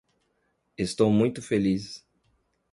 Estou 0.79 1.11
muito 1.11 1.43
feliz 1.43 2.03